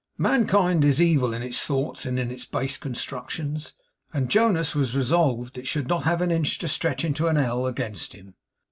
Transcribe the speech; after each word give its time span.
Mankind 0.17 0.83
is 0.83 0.99
evil 0.99 1.31
in 1.31 1.43
its 1.43 1.63
thoughts 1.63 2.07
and 2.07 2.17
in 2.17 2.31
its 2.31 2.43
base 2.43 2.75
constructions, 2.75 3.75
and 4.11 4.31
Jonas 4.31 4.73
was 4.73 4.95
resolved 4.95 5.59
it 5.59 5.67
should 5.67 5.87
not 5.87 6.05
have 6.05 6.21
an 6.21 6.31
inch 6.31 6.57
to 6.57 6.67
stretch 6.67 7.05
into 7.05 7.27
an 7.27 7.37
ell 7.37 7.67
against 7.67 8.13
him. 8.13 8.33